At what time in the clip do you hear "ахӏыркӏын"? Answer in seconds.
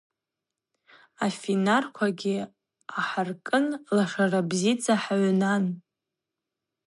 2.99-3.65